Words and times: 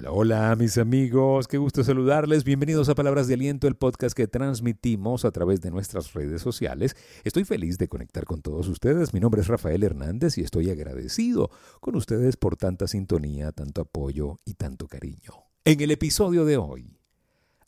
Hola, 0.00 0.12
hola 0.12 0.56
mis 0.56 0.78
amigos, 0.78 1.46
qué 1.46 1.58
gusto 1.58 1.84
saludarles. 1.84 2.42
Bienvenidos 2.42 2.88
a 2.88 2.94
Palabras 2.94 3.28
de 3.28 3.34
Aliento, 3.34 3.68
el 3.68 3.74
podcast 3.74 4.16
que 4.16 4.26
transmitimos 4.26 5.26
a 5.26 5.30
través 5.30 5.60
de 5.60 5.70
nuestras 5.70 6.14
redes 6.14 6.40
sociales. 6.40 6.96
Estoy 7.22 7.44
feliz 7.44 7.76
de 7.76 7.88
conectar 7.88 8.24
con 8.24 8.40
todos 8.40 8.66
ustedes. 8.68 9.12
Mi 9.12 9.20
nombre 9.20 9.42
es 9.42 9.48
Rafael 9.48 9.82
Hernández 9.82 10.38
y 10.38 10.40
estoy 10.40 10.70
agradecido 10.70 11.50
con 11.80 11.96
ustedes 11.96 12.38
por 12.38 12.56
tanta 12.56 12.86
sintonía, 12.86 13.52
tanto 13.52 13.82
apoyo 13.82 14.38
y 14.46 14.54
tanto 14.54 14.88
cariño. 14.88 15.34
En 15.66 15.82
el 15.82 15.90
episodio 15.90 16.46
de 16.46 16.56
hoy, 16.56 16.98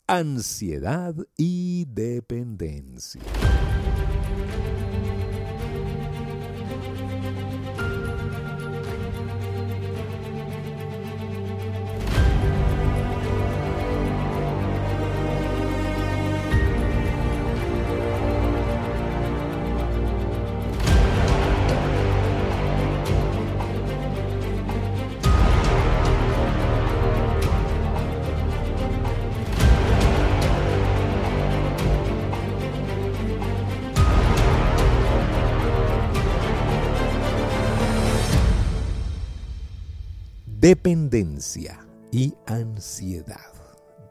ansiedad 0.07 1.13
y 1.37 1.85
dependencia. 1.85 3.21
Dependencia 40.63 41.85
y 42.09 42.33
ansiedad. 42.45 43.51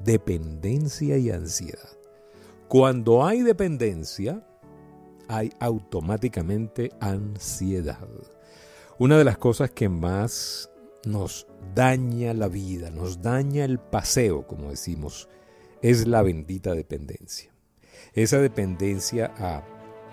Dependencia 0.04 1.16
y 1.16 1.30
ansiedad. 1.30 1.88
Cuando 2.68 3.24
hay 3.24 3.40
dependencia, 3.40 4.46
hay 5.28 5.50
automáticamente 5.60 6.90
ansiedad. 7.00 8.06
Una 8.98 9.16
de 9.16 9.24
las 9.24 9.38
cosas 9.38 9.70
que 9.70 9.88
más 9.88 10.70
nos 11.06 11.46
daña 11.74 12.34
la 12.34 12.48
vida, 12.48 12.90
nos 12.90 13.22
daña 13.22 13.64
el 13.64 13.78
paseo, 13.78 14.46
como 14.46 14.68
decimos, 14.68 15.30
es 15.80 16.06
la 16.06 16.20
bendita 16.20 16.74
dependencia. 16.74 17.50
Esa 18.12 18.40
dependencia 18.40 19.32
a 19.38 19.62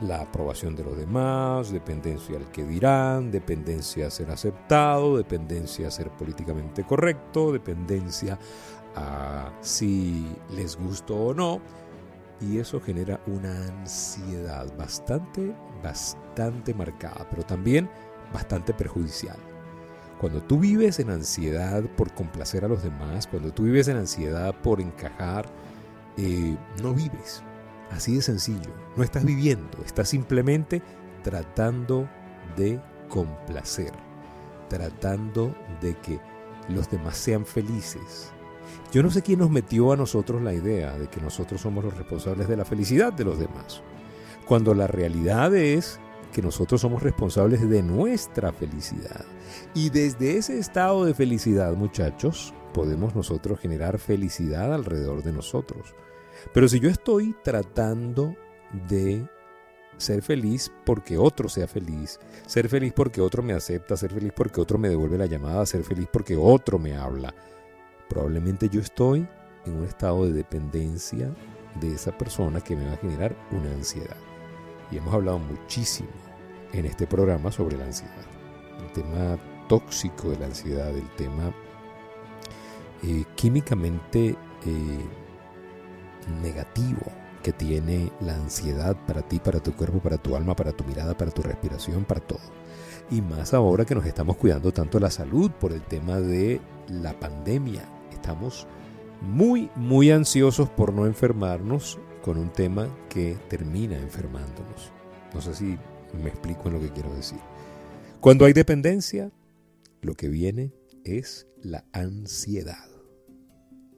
la 0.01 0.21
aprobación 0.21 0.75
de 0.75 0.83
los 0.83 0.97
demás, 0.97 1.71
dependencia 1.71 2.37
al 2.37 2.49
que 2.51 2.63
dirán, 2.63 3.31
dependencia 3.31 4.07
a 4.07 4.11
ser 4.11 4.31
aceptado, 4.31 5.17
dependencia 5.17 5.87
a 5.87 5.91
ser 5.91 6.09
políticamente 6.11 6.83
correcto, 6.83 7.51
dependencia 7.51 8.39
a 8.95 9.51
si 9.61 10.25
les 10.51 10.77
gustó 10.77 11.15
o 11.15 11.33
no. 11.33 11.61
Y 12.41 12.57
eso 12.57 12.79
genera 12.79 13.19
una 13.27 13.67
ansiedad 13.67 14.65
bastante, 14.77 15.53
bastante 15.83 16.73
marcada, 16.73 17.27
pero 17.29 17.43
también 17.43 17.89
bastante 18.33 18.73
perjudicial. 18.73 19.37
Cuando 20.21 20.41
tú 20.41 20.59
vives 20.59 20.99
en 20.99 21.09
ansiedad 21.09 21.83
por 21.97 22.13
complacer 22.13 22.63
a 22.63 22.69
los 22.69 22.83
demás, 22.83 23.27
cuando 23.27 23.51
tú 23.51 23.63
vives 23.63 23.89
en 23.89 23.97
ansiedad 23.97 24.55
por 24.61 24.79
encajar, 24.79 25.45
eh, 26.17 26.57
no 26.81 26.93
vives, 26.93 27.43
Así 27.91 28.15
de 28.15 28.21
sencillo. 28.21 28.71
No 28.95 29.03
estás 29.03 29.25
viviendo, 29.25 29.77
estás 29.85 30.09
simplemente 30.09 30.81
tratando 31.23 32.07
de 32.55 32.79
complacer, 33.09 33.91
tratando 34.69 35.55
de 35.81 35.95
que 35.97 36.19
los 36.69 36.89
demás 36.89 37.17
sean 37.17 37.45
felices. 37.45 38.31
Yo 38.91 39.03
no 39.03 39.11
sé 39.11 39.21
quién 39.21 39.39
nos 39.39 39.49
metió 39.49 39.91
a 39.91 39.97
nosotros 39.97 40.41
la 40.41 40.53
idea 40.53 40.97
de 40.97 41.07
que 41.07 41.21
nosotros 41.21 41.61
somos 41.61 41.83
los 41.83 41.97
responsables 41.97 42.47
de 42.47 42.57
la 42.57 42.65
felicidad 42.65 43.13
de 43.13 43.25
los 43.25 43.39
demás, 43.39 43.81
cuando 44.45 44.73
la 44.73 44.87
realidad 44.87 45.55
es 45.55 45.99
que 46.31 46.41
nosotros 46.41 46.81
somos 46.81 47.01
responsables 47.01 47.67
de 47.67 47.81
nuestra 47.81 48.51
felicidad. 48.51 49.25
Y 49.73 49.89
desde 49.89 50.37
ese 50.37 50.59
estado 50.59 51.05
de 51.05 51.13
felicidad, 51.13 51.73
muchachos, 51.75 52.53
podemos 52.73 53.15
nosotros 53.15 53.59
generar 53.59 53.97
felicidad 53.97 54.73
alrededor 54.73 55.23
de 55.23 55.33
nosotros. 55.33 55.95
Pero 56.53 56.67
si 56.67 56.79
yo 56.79 56.89
estoy 56.89 57.35
tratando 57.43 58.35
de 58.87 59.27
ser 59.97 60.21
feliz 60.21 60.71
porque 60.85 61.17
otro 61.17 61.49
sea 61.49 61.67
feliz, 61.67 62.19
ser 62.45 62.69
feliz 62.69 62.93
porque 62.95 63.21
otro 63.21 63.43
me 63.43 63.53
acepta, 63.53 63.97
ser 63.97 64.13
feliz 64.13 64.31
porque 64.35 64.61
otro 64.61 64.77
me 64.77 64.89
devuelve 64.89 65.17
la 65.17 65.25
llamada, 65.25 65.65
ser 65.65 65.83
feliz 65.83 66.07
porque 66.11 66.37
otro 66.37 66.79
me 66.79 66.95
habla, 66.95 67.33
probablemente 68.07 68.69
yo 68.69 68.81
estoy 68.81 69.27
en 69.65 69.77
un 69.77 69.85
estado 69.85 70.25
de 70.25 70.33
dependencia 70.33 71.29
de 71.79 71.93
esa 71.93 72.17
persona 72.17 72.61
que 72.61 72.75
me 72.75 72.85
va 72.85 72.93
a 72.93 72.97
generar 72.97 73.35
una 73.51 73.71
ansiedad. 73.71 74.17
Y 74.91 74.97
hemos 74.97 75.13
hablado 75.13 75.39
muchísimo 75.39 76.09
en 76.73 76.85
este 76.85 77.05
programa 77.05 77.51
sobre 77.51 77.77
la 77.77 77.85
ansiedad, 77.85 78.25
el 78.79 78.91
tema 78.93 79.37
tóxico 79.67 80.29
de 80.31 80.39
la 80.39 80.47
ansiedad, 80.47 80.89
el 80.89 81.09
tema 81.15 81.53
eh, 83.03 83.23
químicamente 83.35 84.35
eh, 84.65 85.05
negativo 86.41 87.01
que 87.43 87.53
tiene 87.53 88.11
la 88.19 88.35
ansiedad 88.35 88.95
para 89.07 89.21
ti, 89.21 89.39
para 89.39 89.59
tu 89.59 89.73
cuerpo, 89.73 89.99
para 89.99 90.17
tu 90.17 90.35
alma, 90.35 90.55
para 90.55 90.71
tu 90.71 90.83
mirada, 90.83 91.17
para 91.17 91.31
tu 91.31 91.41
respiración, 91.41 92.05
para 92.05 92.21
todo. 92.21 92.39
Y 93.11 93.21
más 93.21 93.53
ahora 93.53 93.85
que 93.85 93.95
nos 93.95 94.05
estamos 94.05 94.37
cuidando 94.37 94.71
tanto 94.71 94.99
la 94.99 95.09
salud 95.09 95.51
por 95.51 95.71
el 95.71 95.81
tema 95.81 96.19
de 96.19 96.61
la 96.89 97.19
pandemia. 97.19 97.83
Estamos 98.11 98.67
muy, 99.21 99.69
muy 99.75 100.11
ansiosos 100.11 100.69
por 100.69 100.93
no 100.93 101.05
enfermarnos 101.05 101.97
con 102.21 102.37
un 102.37 102.49
tema 102.49 102.87
que 103.09 103.37
termina 103.47 103.97
enfermándonos. 103.97 104.91
No 105.33 105.41
sé 105.41 105.55
si 105.55 105.77
me 106.21 106.29
explico 106.29 106.67
en 106.67 106.73
lo 106.73 106.79
que 106.79 106.91
quiero 106.91 107.13
decir. 107.15 107.39
Cuando 108.19 108.45
hay 108.45 108.53
dependencia, 108.53 109.31
lo 110.01 110.13
que 110.13 110.27
viene 110.27 110.73
es 111.03 111.47
la 111.61 111.85
ansiedad. 111.93 112.88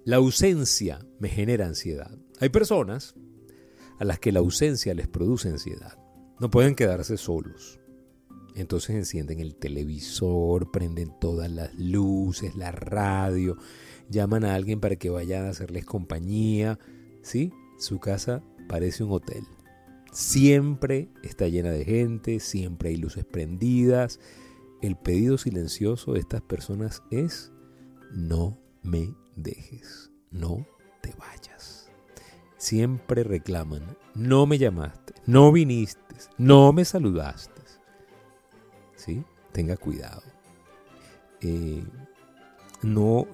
La 0.03 0.15
ausencia 0.15 1.05
me 1.19 1.29
genera 1.29 1.67
ansiedad. 1.67 2.17
Hay 2.39 2.49
personas 2.49 3.13
a 3.99 4.03
las 4.03 4.17
que 4.17 4.31
la 4.31 4.39
ausencia 4.39 4.95
les 4.95 5.07
produce 5.07 5.49
ansiedad. 5.49 5.95
No 6.39 6.49
pueden 6.49 6.73
quedarse 6.73 7.17
solos. 7.17 7.79
Entonces 8.55 8.95
encienden 8.95 9.39
el 9.39 9.55
televisor, 9.55 10.71
prenden 10.71 11.13
todas 11.19 11.51
las 11.51 11.75
luces, 11.75 12.55
la 12.55 12.71
radio, 12.71 13.57
llaman 14.09 14.43
a 14.43 14.55
alguien 14.55 14.79
para 14.79 14.95
que 14.95 15.11
vaya 15.11 15.45
a 15.45 15.49
hacerles 15.49 15.85
compañía. 15.85 16.79
¿Sí? 17.21 17.53
Su 17.77 17.99
casa 17.99 18.43
parece 18.67 19.03
un 19.03 19.11
hotel. 19.11 19.43
Siempre 20.11 21.09
está 21.21 21.47
llena 21.47 21.69
de 21.69 21.85
gente, 21.85 22.39
siempre 22.39 22.89
hay 22.89 22.97
luces 22.97 23.23
prendidas. 23.23 24.19
El 24.81 24.95
pedido 24.95 25.37
silencioso 25.37 26.13
de 26.13 26.21
estas 26.21 26.41
personas 26.41 27.03
es 27.11 27.51
no 28.11 28.59
me 28.81 29.20
dejes, 29.43 30.11
no 30.29 30.65
te 31.01 31.13
vayas. 31.17 31.89
Siempre 32.57 33.23
reclaman, 33.23 33.97
no 34.13 34.45
me 34.45 34.57
llamaste, 34.57 35.13
no 35.25 35.51
viniste, 35.51 36.15
no 36.37 36.73
me 36.73 36.85
saludaste. 36.85 37.61
¿Sí? 38.95 39.23
Tenga 39.51 39.77
cuidado. 39.77 40.21
Eh, 41.41 41.83
no, 42.83 43.25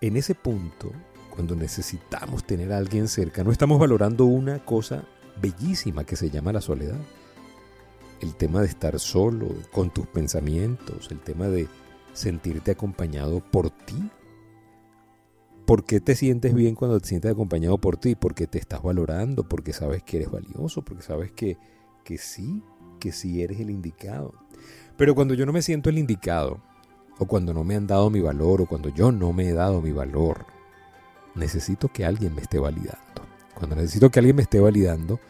en 0.00 0.16
ese 0.16 0.34
punto, 0.34 0.90
cuando 1.30 1.54
necesitamos 1.54 2.44
tener 2.44 2.72
a 2.72 2.78
alguien 2.78 3.08
cerca, 3.08 3.44
no 3.44 3.52
estamos 3.52 3.78
valorando 3.78 4.24
una 4.24 4.64
cosa 4.64 5.04
bellísima 5.40 6.04
que 6.04 6.16
se 6.16 6.30
llama 6.30 6.52
la 6.52 6.60
soledad. 6.60 6.98
El 8.20 8.34
tema 8.34 8.60
de 8.60 8.66
estar 8.66 8.98
solo, 9.00 9.48
con 9.72 9.90
tus 9.90 10.06
pensamientos, 10.06 11.08
el 11.10 11.20
tema 11.20 11.46
de 11.46 11.68
sentirte 12.12 12.72
acompañado 12.72 13.40
por 13.40 13.70
ti, 13.70 14.10
¿Por 15.72 15.86
qué 15.86 16.02
te 16.02 16.14
sientes 16.14 16.52
bien 16.52 16.74
cuando 16.74 17.00
te 17.00 17.08
sientes 17.08 17.32
acompañado 17.32 17.78
por 17.78 17.96
ti? 17.96 18.14
Porque 18.14 18.46
te 18.46 18.58
estás 18.58 18.82
valorando, 18.82 19.48
porque 19.48 19.72
sabes 19.72 20.02
que 20.02 20.18
eres 20.18 20.30
valioso, 20.30 20.82
porque 20.82 21.02
sabes 21.02 21.32
que, 21.32 21.56
que 22.04 22.18
sí, 22.18 22.62
que 23.00 23.10
sí 23.10 23.42
eres 23.42 23.58
el 23.58 23.70
indicado. 23.70 24.34
Pero 24.98 25.14
cuando 25.14 25.32
yo 25.32 25.46
no 25.46 25.52
me 25.54 25.62
siento 25.62 25.88
el 25.88 25.96
indicado, 25.96 26.60
o 27.18 27.24
cuando 27.24 27.54
no 27.54 27.64
me 27.64 27.74
han 27.74 27.86
dado 27.86 28.10
mi 28.10 28.20
valor, 28.20 28.60
o 28.60 28.66
cuando 28.66 28.90
yo 28.90 29.12
no 29.12 29.32
me 29.32 29.48
he 29.48 29.54
dado 29.54 29.80
mi 29.80 29.92
valor, 29.92 30.44
necesito 31.34 31.88
que 31.88 32.04
alguien 32.04 32.34
me 32.34 32.42
esté 32.42 32.58
validando. 32.58 33.22
Cuando 33.54 33.74
necesito 33.74 34.10
que 34.10 34.18
alguien 34.18 34.36
me 34.36 34.42
esté 34.42 34.60
validando, 34.60 35.20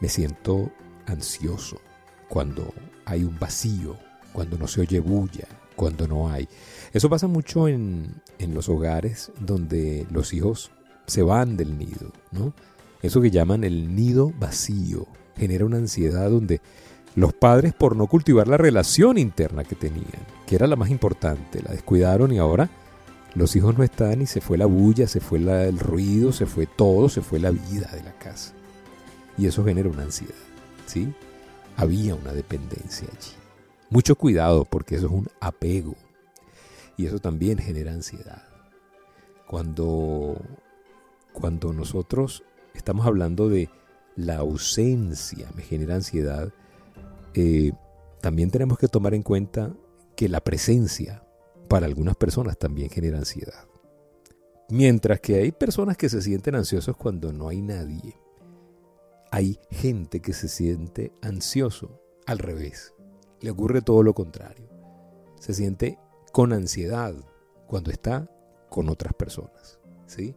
me 0.00 0.08
siento 0.08 0.72
ansioso. 1.04 1.78
Cuando 2.26 2.72
hay 3.04 3.22
un 3.22 3.38
vacío, 3.38 3.98
cuando 4.32 4.56
no 4.56 4.66
se 4.66 4.80
oye 4.80 5.00
bulla, 5.00 5.46
cuando 5.80 6.06
no 6.06 6.28
hay. 6.28 6.46
Eso 6.92 7.08
pasa 7.08 7.26
mucho 7.26 7.66
en, 7.66 8.20
los 8.38 8.68
hogares 8.68 9.32
donde 9.40 10.06
los 10.10 10.34
hijos 10.34 10.72
se 11.06 11.22
van 11.22 11.56
del 11.56 11.78
nido, 11.78 12.12
¿no? 12.32 12.52
Eso 13.00 13.22
que 13.22 13.30
llaman 13.30 13.64
el 13.64 13.96
nido 13.96 14.30
vacío 14.38 15.06
genera 15.38 15.64
una 15.64 15.78
ansiedad 15.78 16.28
donde 16.28 16.60
los 17.14 17.32
padres 17.32 17.72
por 17.72 17.96
no 17.96 18.08
cultivar 18.08 18.46
la 18.46 18.58
relación 18.58 19.16
interna 19.16 19.64
que 19.64 19.74
tenían, 19.74 20.20
que 20.46 20.56
era 20.56 20.66
la 20.66 20.76
más 20.76 20.90
importante, 20.90 21.62
la 21.62 21.72
descuidaron 21.72 22.30
y 22.30 22.38
ahora 22.38 22.68
Los 23.34 23.56
hijos 23.56 23.78
no 23.78 23.82
están 23.82 24.20
y 24.20 24.26
se 24.26 24.42
fue 24.42 24.58
la 24.58 24.66
bulla, 24.66 25.06
se 25.06 25.20
fue 25.20 25.38
el 25.38 25.78
ruido, 25.78 26.30
se 26.30 26.44
fue 26.44 26.66
todo, 26.66 27.08
se 27.08 27.22
fue 27.22 27.38
la 27.38 27.52
vida 27.52 27.88
de 27.94 28.02
la 28.02 28.12
casa. 28.18 28.52
Y 29.38 29.46
eso 29.46 29.64
genera 29.64 29.88
una 29.88 30.02
ansiedad, 30.02 30.34
¿sí? 30.84 31.14
Había 31.76 32.16
una 32.16 32.32
dependencia 32.32 33.08
allí. 33.08 33.39
Mucho 33.90 34.14
cuidado 34.14 34.64
porque 34.64 34.94
eso 34.94 35.06
es 35.06 35.12
un 35.12 35.28
apego. 35.40 35.94
Y 36.96 37.06
eso 37.06 37.18
también 37.18 37.58
genera 37.58 37.92
ansiedad. 37.92 38.42
Cuando, 39.46 40.40
cuando 41.32 41.72
nosotros 41.72 42.44
estamos 42.72 43.04
hablando 43.06 43.48
de 43.48 43.68
la 44.14 44.36
ausencia, 44.36 45.48
me 45.56 45.62
genera 45.62 45.96
ansiedad, 45.96 46.52
eh, 47.34 47.72
también 48.20 48.50
tenemos 48.50 48.78
que 48.78 48.86
tomar 48.86 49.14
en 49.14 49.22
cuenta 49.22 49.74
que 50.14 50.28
la 50.28 50.40
presencia 50.40 51.24
para 51.68 51.86
algunas 51.86 52.16
personas 52.16 52.58
también 52.58 52.90
genera 52.90 53.18
ansiedad. 53.18 53.66
Mientras 54.68 55.20
que 55.20 55.36
hay 55.36 55.50
personas 55.50 55.96
que 55.96 56.08
se 56.08 56.22
sienten 56.22 56.54
ansiosos 56.54 56.96
cuando 56.96 57.32
no 57.32 57.48
hay 57.48 57.60
nadie, 57.60 58.14
hay 59.32 59.58
gente 59.70 60.20
que 60.20 60.32
se 60.32 60.48
siente 60.48 61.12
ansioso 61.22 62.00
al 62.26 62.38
revés. 62.38 62.92
Le 63.40 63.50
ocurre 63.50 63.82
todo 63.82 64.02
lo 64.02 64.14
contrario. 64.14 64.68
Se 65.38 65.54
siente 65.54 65.98
con 66.32 66.52
ansiedad 66.52 67.14
cuando 67.66 67.90
está 67.90 68.30
con 68.68 68.88
otras 68.88 69.14
personas. 69.14 69.78
¿sí? 70.06 70.34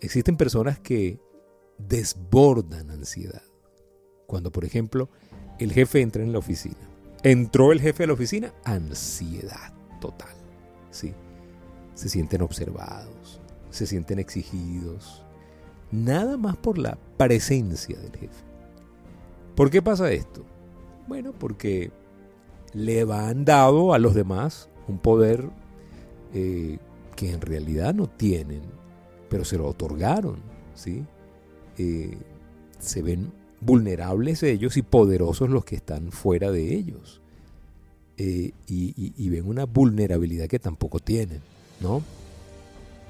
Existen 0.00 0.36
personas 0.36 0.78
que 0.78 1.20
desbordan 1.78 2.90
ansiedad. 2.90 3.42
Cuando, 4.26 4.50
por 4.52 4.64
ejemplo, 4.64 5.08
el 5.58 5.72
jefe 5.72 6.00
entra 6.00 6.22
en 6.22 6.32
la 6.32 6.38
oficina. 6.38 6.76
Entró 7.22 7.72
el 7.72 7.80
jefe 7.80 8.04
a 8.04 8.06
la 8.06 8.12
oficina, 8.12 8.52
ansiedad 8.64 9.72
total. 10.00 10.34
¿sí? 10.90 11.14
Se 11.94 12.08
sienten 12.08 12.42
observados, 12.42 13.40
se 13.70 13.86
sienten 13.86 14.18
exigidos. 14.18 15.22
Nada 15.90 16.36
más 16.36 16.56
por 16.56 16.78
la 16.78 16.98
presencia 17.16 17.98
del 17.98 18.16
jefe. 18.16 18.44
¿Por 19.54 19.70
qué 19.70 19.80
pasa 19.80 20.10
esto? 20.10 20.44
Bueno, 21.06 21.32
porque 21.32 21.90
le 22.72 23.02
han 23.02 23.44
dado 23.44 23.94
a 23.94 23.98
los 23.98 24.14
demás 24.14 24.68
un 24.88 24.98
poder 24.98 25.48
eh, 26.32 26.78
que 27.16 27.30
en 27.30 27.40
realidad 27.40 27.94
no 27.94 28.08
tienen, 28.08 28.62
pero 29.28 29.44
se 29.44 29.56
lo 29.56 29.68
otorgaron. 29.68 30.36
¿sí? 30.74 31.04
Eh, 31.78 32.16
se 32.78 33.02
ven 33.02 33.32
vulnerables 33.60 34.42
ellos 34.42 34.76
y 34.76 34.82
poderosos 34.82 35.48
los 35.48 35.64
que 35.64 35.76
están 35.76 36.12
fuera 36.12 36.50
de 36.50 36.74
ellos. 36.74 37.20
Eh, 38.16 38.52
y, 38.68 39.28
ven 39.28 39.48
una 39.48 39.64
vulnerabilidad 39.64 40.46
que 40.46 40.60
tampoco 40.60 41.00
tienen, 41.00 41.40
¿no? 41.80 42.00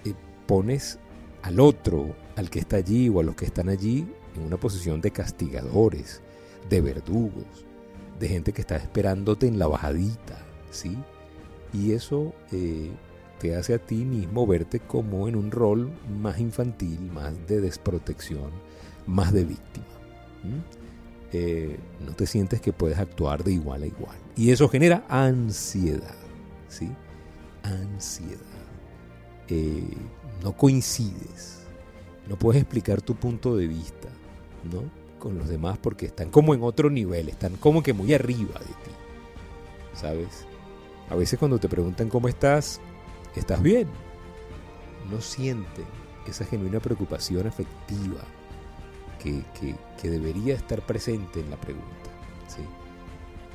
Eh, 0.04 0.14
pones 0.46 0.98
al 1.42 1.60
otro, 1.60 2.14
al 2.36 2.48
que 2.48 2.60
está 2.60 2.76
allí 2.76 3.10
o 3.10 3.20
a 3.20 3.22
los 3.22 3.36
que 3.36 3.44
están 3.44 3.68
allí, 3.68 4.06
en 4.34 4.42
una 4.42 4.56
posición 4.56 5.02
de 5.02 5.10
castigadores, 5.10 6.22
de 6.70 6.80
verdugos, 6.80 7.66
de 8.18 8.28
gente 8.28 8.52
que 8.52 8.60
está 8.60 8.76
esperándote 8.76 9.46
en 9.46 9.58
la 9.58 9.66
bajadita, 9.66 10.38
¿sí? 10.70 10.96
Y 11.72 11.92
eso 11.92 12.32
eh, 12.52 12.90
te 13.40 13.56
hace 13.56 13.74
a 13.74 13.78
ti 13.78 14.04
mismo 14.04 14.46
verte 14.46 14.80
como 14.80 15.28
en 15.28 15.36
un 15.36 15.50
rol 15.50 15.90
más 16.20 16.38
infantil, 16.38 17.00
más 17.12 17.34
de 17.46 17.60
desprotección, 17.60 18.50
más 19.06 19.32
de 19.32 19.44
víctima. 19.44 19.86
Eh, 21.32 21.78
no 22.04 22.12
te 22.12 22.26
sientes 22.26 22.60
que 22.60 22.72
puedes 22.72 22.98
actuar 22.98 23.42
de 23.42 23.52
igual 23.52 23.82
a 23.82 23.86
igual. 23.86 24.16
Y 24.36 24.50
eso 24.50 24.68
genera 24.68 25.04
ansiedad, 25.08 26.14
¿sí? 26.68 26.90
Ansiedad. 27.62 28.38
Eh, 29.48 29.96
no 30.42 30.56
coincides, 30.56 31.66
no 32.28 32.38
puedes 32.38 32.62
explicar 32.62 33.02
tu 33.02 33.14
punto 33.14 33.56
de 33.56 33.66
vista, 33.66 34.08
¿no? 34.72 35.03
Con 35.24 35.38
los 35.38 35.48
demás 35.48 35.78
porque 35.78 36.04
están 36.04 36.28
como 36.28 36.52
en 36.52 36.62
otro 36.62 36.90
nivel, 36.90 37.30
están 37.30 37.56
como 37.56 37.82
que 37.82 37.94
muy 37.94 38.12
arriba 38.12 38.60
de 38.60 38.66
ti, 38.66 38.90
¿sabes? 39.94 40.44
A 41.08 41.14
veces 41.14 41.38
cuando 41.38 41.58
te 41.58 41.66
preguntan 41.66 42.10
cómo 42.10 42.28
estás, 42.28 42.78
¿estás 43.34 43.62
bien? 43.62 43.88
No 45.10 45.22
sienten 45.22 45.86
esa 46.26 46.44
genuina 46.44 46.78
preocupación 46.78 47.46
afectiva 47.46 48.20
que, 49.18 50.10
debería 50.10 50.56
estar 50.56 50.82
presente 50.82 51.40
en 51.40 51.48
la 51.48 51.56
pregunta. 51.56 51.88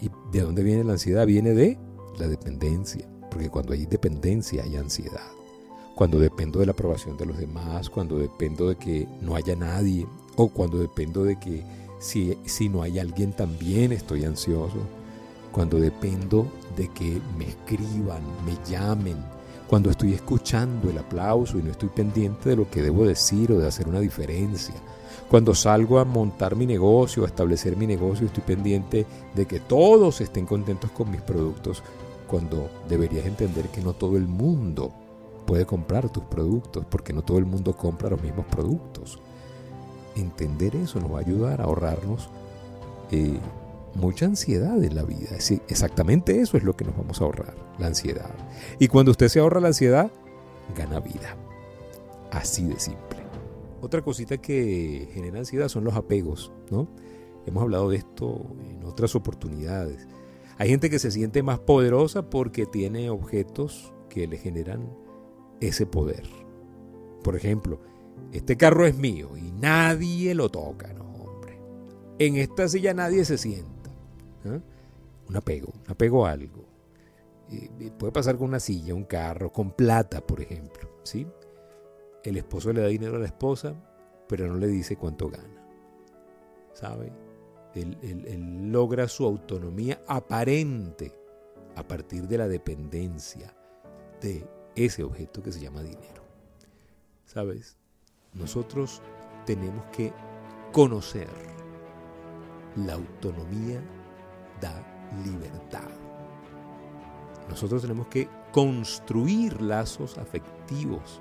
¿Y 0.00 0.10
de 0.32 0.40
dónde 0.40 0.64
viene 0.64 0.82
la 0.82 0.94
ansiedad? 0.94 1.24
Viene 1.24 1.54
de 1.54 1.78
la 2.18 2.26
dependencia. 2.26 3.08
Porque 3.30 3.48
cuando 3.48 3.74
hay 3.74 3.86
dependencia 3.86 4.64
hay 4.64 4.74
ansiedad. 4.74 5.30
Cuando 5.94 6.18
dependo 6.18 6.58
de 6.58 6.66
la 6.66 6.72
aprobación 6.72 7.16
de 7.16 7.26
los 7.26 7.38
demás, 7.38 7.88
cuando 7.88 8.18
dependo 8.18 8.68
de 8.68 8.74
que 8.74 9.06
no 9.20 9.36
haya 9.36 9.54
nadie, 9.54 10.04
o 10.34 10.48
cuando 10.48 10.78
dependo 10.78 11.22
de 11.22 11.38
que 11.38 11.62
si, 12.00 12.36
si 12.44 12.68
no 12.68 12.82
hay 12.82 12.98
alguien 12.98 13.32
también 13.32 13.92
estoy 13.92 14.24
ansioso. 14.24 14.78
Cuando 15.52 15.78
dependo 15.78 16.48
de 16.76 16.88
que 16.88 17.20
me 17.38 17.50
escriban, 17.50 18.22
me 18.44 18.58
llamen. 18.68 19.35
Cuando 19.66 19.90
estoy 19.90 20.12
escuchando 20.12 20.90
el 20.90 20.98
aplauso 20.98 21.58
y 21.58 21.62
no 21.62 21.72
estoy 21.72 21.88
pendiente 21.88 22.50
de 22.50 22.56
lo 22.56 22.70
que 22.70 22.82
debo 22.82 23.04
decir 23.04 23.50
o 23.50 23.58
de 23.58 23.66
hacer 23.66 23.88
una 23.88 24.00
diferencia. 24.00 24.74
Cuando 25.28 25.56
salgo 25.56 25.98
a 25.98 26.04
montar 26.04 26.54
mi 26.54 26.66
negocio, 26.66 27.24
a 27.24 27.26
establecer 27.26 27.76
mi 27.76 27.86
negocio, 27.86 28.26
estoy 28.26 28.44
pendiente 28.44 29.06
de 29.34 29.46
que 29.46 29.58
todos 29.58 30.20
estén 30.20 30.46
contentos 30.46 30.92
con 30.92 31.10
mis 31.10 31.20
productos. 31.20 31.82
Cuando 32.28 32.70
deberías 32.88 33.26
entender 33.26 33.68
que 33.68 33.80
no 33.80 33.92
todo 33.92 34.16
el 34.16 34.28
mundo 34.28 34.92
puede 35.46 35.66
comprar 35.66 36.10
tus 36.10 36.24
productos, 36.24 36.84
porque 36.88 37.12
no 37.12 37.22
todo 37.22 37.38
el 37.38 37.44
mundo 37.44 37.76
compra 37.76 38.10
los 38.10 38.22
mismos 38.22 38.46
productos. 38.46 39.18
Entender 40.14 40.76
eso 40.76 41.00
nos 41.00 41.12
va 41.12 41.18
a 41.18 41.22
ayudar 41.22 41.60
a 41.60 41.64
ahorrarnos 41.64 42.28
eh, 43.10 43.38
mucha 43.96 44.26
ansiedad 44.26 44.82
en 44.82 44.94
la 44.94 45.02
vida. 45.02 45.30
exactamente 45.68 46.40
eso 46.40 46.56
es 46.56 46.62
lo 46.62 46.76
que 46.76 46.84
nos 46.84 46.96
vamos 46.96 47.20
a 47.20 47.24
ahorrar, 47.24 47.54
la 47.78 47.86
ansiedad. 47.88 48.30
Y 48.78 48.88
cuando 48.88 49.10
usted 49.10 49.28
se 49.28 49.40
ahorra 49.40 49.60
la 49.60 49.68
ansiedad, 49.68 50.10
gana 50.76 51.00
vida. 51.00 51.36
Así 52.30 52.64
de 52.64 52.78
simple. 52.78 53.18
Otra 53.80 54.02
cosita 54.02 54.38
que 54.38 55.08
genera 55.12 55.38
ansiedad 55.38 55.68
son 55.68 55.84
los 55.84 55.94
apegos, 55.94 56.52
¿no? 56.70 56.88
Hemos 57.46 57.62
hablado 57.62 57.90
de 57.90 57.96
esto 57.96 58.56
en 58.68 58.84
otras 58.84 59.14
oportunidades. 59.14 60.06
Hay 60.58 60.68
gente 60.68 60.90
que 60.90 60.98
se 60.98 61.10
siente 61.10 61.42
más 61.42 61.58
poderosa 61.58 62.28
porque 62.28 62.66
tiene 62.66 63.10
objetos 63.10 63.92
que 64.08 64.26
le 64.26 64.38
generan 64.38 64.88
ese 65.60 65.86
poder. 65.86 66.24
Por 67.22 67.36
ejemplo, 67.36 67.80
este 68.32 68.56
carro 68.56 68.86
es 68.86 68.96
mío 68.96 69.36
y 69.36 69.52
nadie 69.52 70.34
lo 70.34 70.48
toca, 70.48 70.92
no, 70.94 71.04
hombre. 71.04 71.60
En 72.18 72.36
esta 72.36 72.68
silla 72.68 72.94
nadie 72.94 73.24
se 73.24 73.38
sienta. 73.38 73.75
¿Eh? 74.54 74.60
Un 75.28 75.36
apego, 75.36 75.72
un 75.84 75.90
apego 75.90 76.26
a 76.26 76.32
algo. 76.32 76.64
puede 77.98 78.12
pasar 78.12 78.36
con 78.36 78.48
una 78.48 78.60
silla, 78.60 78.94
un 78.94 79.04
carro, 79.04 79.52
con 79.52 79.72
plata, 79.72 80.20
por 80.20 80.40
ejemplo. 80.40 80.88
¿sí? 81.02 81.26
El 82.22 82.36
esposo 82.36 82.72
le 82.72 82.82
da 82.82 82.88
dinero 82.88 83.16
a 83.16 83.20
la 83.20 83.26
esposa, 83.26 83.74
pero 84.28 84.46
no 84.46 84.56
le 84.56 84.68
dice 84.68 84.96
cuánto 84.96 85.28
gana. 85.28 85.62
¿Sabe? 86.72 87.12
él 87.74 88.72
logra 88.72 89.06
su 89.06 89.26
autonomía 89.26 90.00
aparente 90.06 91.12
a 91.74 91.86
partir 91.86 92.26
de 92.26 92.38
la 92.38 92.48
dependencia 92.48 93.54
de 94.20 94.48
ese 94.74 95.02
objeto 95.02 95.42
que 95.42 95.52
se 95.52 95.60
llama 95.60 95.82
dinero. 95.82 96.24
¿Sabes? 97.24 97.76
Nosotros 98.32 99.02
tenemos 99.44 99.84
que 99.86 100.12
conocer 100.72 101.28
la 102.76 102.94
autonomía 102.94 103.82
da 104.60 104.74
libertad. 105.24 105.88
Nosotros 107.48 107.82
tenemos 107.82 108.08
que 108.08 108.28
construir 108.52 109.60
lazos 109.62 110.18
afectivos 110.18 111.20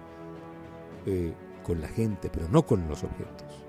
eh, 1.06 1.34
con 1.64 1.82
la 1.82 1.88
gente, 1.88 2.30
pero 2.30 2.48
no 2.50 2.66
con 2.66 2.88
los 2.88 3.04
objetos. 3.04 3.66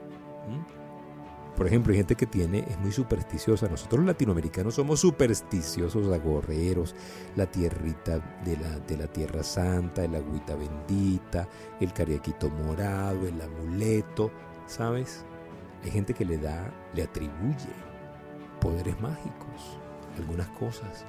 Por 1.56 1.66
ejemplo, 1.66 1.92
hay 1.92 1.96
gente 1.96 2.16
que 2.16 2.26
tiene, 2.26 2.60
es 2.68 2.78
muy 2.78 2.92
supersticiosa. 2.92 3.66
Nosotros 3.68 4.00
los 4.00 4.06
latinoamericanos 4.06 4.74
somos 4.74 5.00
supersticiosos, 5.00 6.12
agorreros, 6.12 6.94
la 7.34 7.46
tierrita 7.46 8.18
de 8.44 8.58
la, 8.58 8.78
de 8.80 8.96
la 8.98 9.06
tierra 9.06 9.42
santa, 9.42 10.04
el 10.04 10.14
agüita 10.14 10.54
bendita, 10.54 11.48
el 11.80 11.92
cariaquito 11.94 12.50
morado, 12.50 13.26
el 13.26 13.40
amuleto, 13.40 14.30
¿sabes? 14.66 15.24
Hay 15.82 15.90
gente 15.90 16.12
que 16.12 16.26
le 16.26 16.36
da, 16.36 16.70
le 16.94 17.04
atribuye 17.04 17.85
poderes 18.66 19.00
mágicos, 19.00 19.78
algunas 20.18 20.48
cosas 20.48 21.06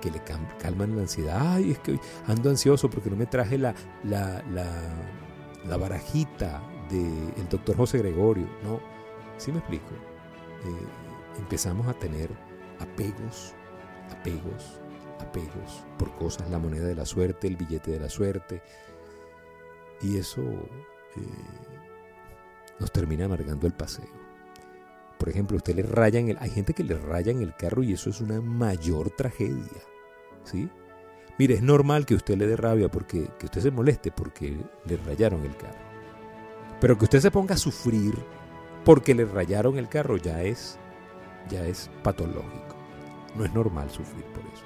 que 0.00 0.10
le 0.10 0.22
calman 0.58 0.96
la 0.96 1.02
ansiedad. 1.02 1.36
Ay, 1.38 1.72
es 1.72 1.78
que 1.80 2.00
ando 2.26 2.48
ansioso 2.48 2.88
porque 2.88 3.10
no 3.10 3.16
me 3.16 3.26
traje 3.26 3.58
la, 3.58 3.74
la, 4.04 4.42
la, 5.66 5.76
barajita 5.76 6.62
del 6.88 7.46
doctor 7.50 7.76
José 7.76 7.98
Gregorio, 7.98 8.48
¿no? 8.64 8.80
¿Sí 9.36 9.52
me 9.52 9.58
explico? 9.58 9.92
Eh, 10.64 11.38
empezamos 11.38 11.86
a 11.88 11.92
tener 11.92 12.30
apegos, 12.80 13.52
apegos, 14.10 14.80
apegos 15.20 15.84
por 15.98 16.14
cosas, 16.16 16.48
la 16.48 16.58
moneda 16.58 16.86
de 16.86 16.94
la 16.94 17.04
suerte, 17.04 17.48
el 17.48 17.56
billete 17.56 17.90
de 17.90 18.00
la 18.00 18.08
suerte, 18.08 18.62
y 20.00 20.16
eso 20.16 20.40
eh, 20.40 21.20
nos 22.80 22.90
termina 22.92 23.26
amargando 23.26 23.66
el 23.66 23.74
paseo. 23.74 24.17
Por 25.28 25.34
ejemplo, 25.34 25.58
usted 25.58 25.76
le 25.76 25.82
raya 25.82 26.20
el, 26.20 26.38
hay 26.40 26.48
gente 26.48 26.72
que 26.72 26.82
le 26.82 26.96
raya 26.96 27.30
en 27.30 27.42
el 27.42 27.54
carro 27.54 27.82
y 27.82 27.92
eso 27.92 28.08
es 28.08 28.22
una 28.22 28.40
mayor 28.40 29.10
tragedia, 29.10 29.82
¿sí? 30.42 30.70
Mire, 31.38 31.56
es 31.56 31.60
normal 31.60 32.06
que 32.06 32.14
usted 32.14 32.38
le 32.38 32.46
dé 32.46 32.56
rabia 32.56 32.88
porque 32.88 33.28
que 33.38 33.44
usted 33.44 33.60
se 33.60 33.70
moleste 33.70 34.10
porque 34.10 34.56
le 34.86 34.96
rayaron 34.96 35.44
el 35.44 35.54
carro. 35.54 35.76
Pero 36.80 36.96
que 36.96 37.04
usted 37.04 37.20
se 37.20 37.30
ponga 37.30 37.56
a 37.56 37.58
sufrir 37.58 38.14
porque 38.86 39.14
le 39.14 39.26
rayaron 39.26 39.76
el 39.76 39.90
carro 39.90 40.16
ya 40.16 40.42
es, 40.42 40.78
ya 41.50 41.62
es 41.66 41.90
patológico. 42.02 42.74
No 43.36 43.44
es 43.44 43.52
normal 43.52 43.90
sufrir 43.90 44.24
por 44.32 44.44
eso. 44.44 44.64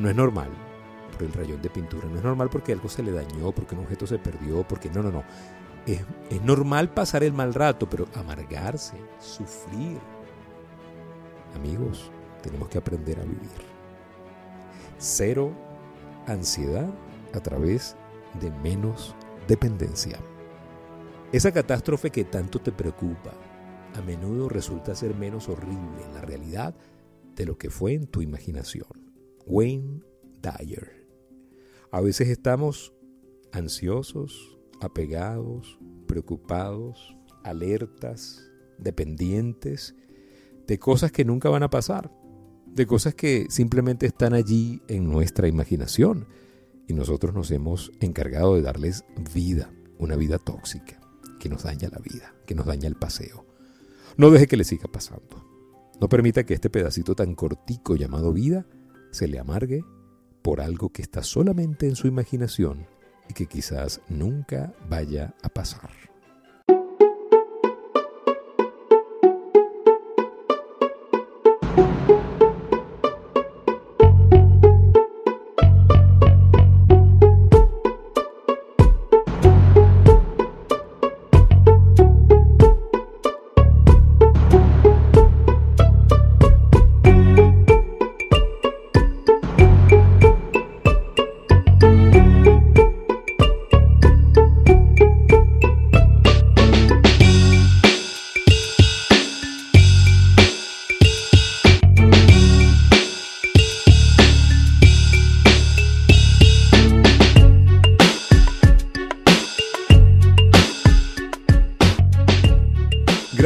No 0.00 0.10
es 0.10 0.14
normal 0.14 0.50
por 1.12 1.22
el 1.22 1.32
rayón 1.32 1.62
de 1.62 1.70
pintura. 1.70 2.06
No 2.08 2.18
es 2.18 2.24
normal 2.24 2.50
porque 2.50 2.72
algo 2.72 2.90
se 2.90 3.02
le 3.02 3.10
dañó, 3.10 3.52
porque 3.52 3.74
un 3.74 3.84
objeto 3.84 4.06
se 4.06 4.18
perdió, 4.18 4.68
porque 4.68 4.90
no, 4.90 5.02
no, 5.02 5.10
no. 5.10 5.24
Es, 5.86 6.00
es 6.30 6.42
normal 6.42 6.92
pasar 6.92 7.24
el 7.24 7.32
mal 7.32 7.54
rato, 7.54 7.88
pero 7.88 8.06
amargarse, 8.14 8.96
sufrir. 9.18 9.98
Amigos, 11.54 12.10
tenemos 12.42 12.68
que 12.68 12.78
aprender 12.78 13.20
a 13.20 13.24
vivir. 13.24 13.50
Cero 14.98 15.52
ansiedad 16.26 16.88
a 17.32 17.40
través 17.40 17.96
de 18.40 18.50
menos 18.50 19.14
dependencia. 19.46 20.18
Esa 21.32 21.52
catástrofe 21.52 22.10
que 22.10 22.24
tanto 22.24 22.60
te 22.60 22.72
preocupa, 22.72 23.32
a 23.94 24.02
menudo 24.02 24.48
resulta 24.48 24.94
ser 24.94 25.14
menos 25.14 25.48
horrible 25.48 26.04
en 26.04 26.14
la 26.14 26.20
realidad 26.20 26.74
de 27.34 27.46
lo 27.46 27.58
que 27.58 27.70
fue 27.70 27.94
en 27.94 28.06
tu 28.06 28.22
imaginación. 28.22 29.12
Wayne 29.46 30.02
Dyer. 30.40 31.06
A 31.90 32.00
veces 32.00 32.28
estamos 32.28 32.92
ansiosos, 33.52 34.53
apegados, 34.80 35.78
preocupados, 36.06 37.16
alertas, 37.42 38.50
dependientes 38.78 39.94
de 40.66 40.78
cosas 40.78 41.12
que 41.12 41.24
nunca 41.24 41.48
van 41.48 41.62
a 41.62 41.70
pasar, 41.70 42.10
de 42.66 42.86
cosas 42.86 43.14
que 43.14 43.46
simplemente 43.50 44.06
están 44.06 44.34
allí 44.34 44.82
en 44.88 45.08
nuestra 45.10 45.48
imaginación 45.48 46.26
y 46.88 46.94
nosotros 46.94 47.34
nos 47.34 47.50
hemos 47.50 47.92
encargado 48.00 48.56
de 48.56 48.62
darles 48.62 49.04
vida, 49.32 49.70
una 49.98 50.16
vida 50.16 50.38
tóxica 50.38 51.00
que 51.38 51.48
nos 51.48 51.62
daña 51.64 51.88
la 51.90 51.98
vida, 51.98 52.34
que 52.46 52.54
nos 52.54 52.66
daña 52.66 52.88
el 52.88 52.96
paseo. 52.96 53.44
No 54.16 54.30
deje 54.30 54.46
que 54.46 54.56
le 54.56 54.64
siga 54.64 54.90
pasando. 54.90 55.44
No 56.00 56.08
permita 56.08 56.44
que 56.44 56.54
este 56.54 56.70
pedacito 56.70 57.14
tan 57.14 57.34
cortico 57.34 57.96
llamado 57.96 58.32
vida 58.32 58.66
se 59.10 59.28
le 59.28 59.38
amargue 59.38 59.84
por 60.42 60.60
algo 60.60 60.90
que 60.90 61.02
está 61.02 61.22
solamente 61.22 61.86
en 61.86 61.96
su 61.96 62.06
imaginación 62.06 62.86
y 63.28 63.34
que 63.34 63.46
quizás 63.46 64.00
nunca 64.08 64.72
vaya 64.88 65.32
a 65.42 65.48
pasar. 65.48 65.90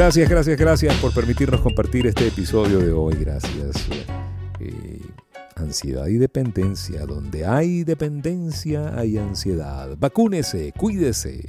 Gracias, 0.09 0.27
gracias, 0.27 0.57
gracias 0.57 0.95
por 0.95 1.13
permitirnos 1.13 1.61
compartir 1.61 2.07
este 2.07 2.29
episodio 2.29 2.79
de 2.79 2.91
hoy. 2.91 3.13
Gracias. 3.19 3.87
Eh, 4.59 5.01
ansiedad 5.55 6.07
y 6.07 6.17
dependencia. 6.17 7.05
Donde 7.05 7.45
hay 7.45 7.83
dependencia 7.83 8.97
hay 8.97 9.19
ansiedad. 9.19 9.95
Vacúnese, 9.99 10.73
cuídese. 10.75 11.47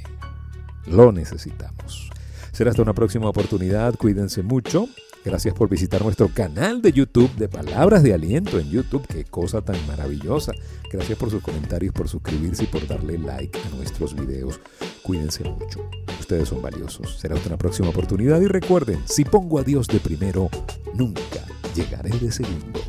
Lo 0.85 1.11
necesitamos. 1.11 2.11
Será 2.51 2.69
hasta 2.69 2.83
una 2.83 2.93
próxima 2.93 3.27
oportunidad. 3.27 3.95
Cuídense 3.95 4.43
mucho. 4.43 4.87
Gracias 5.25 5.55
por 5.55 5.67
visitar 5.67 6.03
nuestro 6.03 6.27
canal 6.27 6.83
de 6.83 6.91
YouTube 6.91 7.33
de 7.37 7.49
Palabras 7.49 8.03
de 8.03 8.13
Aliento 8.13 8.59
en 8.59 8.69
YouTube. 8.69 9.07
Qué 9.07 9.23
cosa 9.23 9.63
tan 9.63 9.75
maravillosa. 9.87 10.51
Gracias 10.91 11.17
por 11.17 11.31
sus 11.31 11.41
comentarios, 11.41 11.95
por 11.95 12.07
suscribirse 12.07 12.65
y 12.65 12.67
por 12.67 12.85
darle 12.85 13.17
like 13.17 13.59
a 13.59 13.75
nuestros 13.75 14.15
videos. 14.15 14.59
Cuídense 15.01 15.43
mucho. 15.45 15.89
Ustedes 16.31 16.47
son 16.47 16.61
valiosos. 16.61 17.19
Será 17.19 17.35
hasta 17.35 17.49
una 17.49 17.57
próxima 17.57 17.89
oportunidad 17.89 18.39
y 18.39 18.47
recuerden, 18.47 19.03
si 19.03 19.25
pongo 19.25 19.59
a 19.59 19.63
Dios 19.63 19.85
de 19.87 19.99
primero, 19.99 20.49
nunca 20.93 21.45
llegaré 21.75 22.09
de 22.11 22.31
segundo. 22.31 22.79